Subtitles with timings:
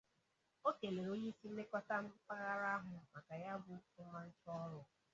[0.67, 4.79] O kelere onyeisi nlekọta mpaghara ahụ maka ya bụ ọmarịcha ọrụ